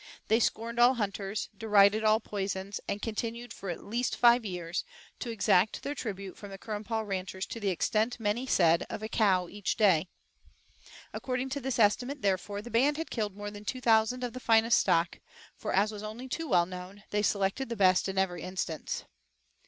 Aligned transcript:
They 0.29 0.39
scorned 0.39 0.79
all 0.79 0.95
hunters, 0.95 1.47
derided 1.55 2.03
all 2.03 2.19
poisons, 2.19 2.79
and 2.87 3.03
continued, 3.03 3.53
for 3.53 3.69
at 3.69 3.83
least 3.83 4.15
five 4.15 4.43
years, 4.43 4.83
to 5.19 5.29
exact 5.29 5.83
their 5.83 5.93
tribute 5.93 6.35
from 6.39 6.49
the 6.49 6.57
Currumpaw 6.57 7.05
ranchers 7.07 7.45
to 7.45 7.59
the 7.59 7.69
extent, 7.69 8.19
many 8.19 8.47
said, 8.47 8.83
of 8.89 9.03
a 9.03 9.07
cow 9.07 9.47
each 9.47 9.77
day. 9.77 10.07
According 11.13 11.49
to 11.49 11.59
this 11.59 11.77
estimate, 11.77 12.23
therefore, 12.23 12.63
the 12.63 12.71
band 12.71 12.97
had 12.97 13.11
killed 13.11 13.35
more 13.37 13.51
than 13.51 13.63
two 13.63 13.79
thousand 13.79 14.23
of 14.23 14.33
the 14.33 14.39
finest 14.39 14.79
stock, 14.79 15.19
for, 15.55 15.71
as 15.71 15.91
was 15.91 16.01
only 16.01 16.27
too 16.27 16.47
well 16.47 16.65
known, 16.65 17.03
they 17.11 17.21
selected 17.21 17.69
the 17.69 17.75
best 17.75 18.09
in 18.09 18.17
every 18.17 18.41
instance. 18.41 19.05